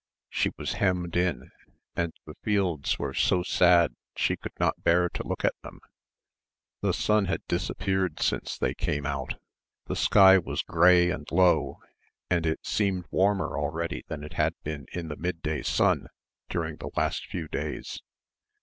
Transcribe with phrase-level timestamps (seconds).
[0.29, 1.51] She was hemmed in,
[1.95, 5.79] and the fields were so sad she could not bear to look at them.
[6.81, 9.35] The sun had disappeared since they came out.
[9.85, 11.81] The sky was grey and low
[12.31, 16.07] and it seemed warmer already than it had been in the midday sun
[16.49, 18.01] during the last few days.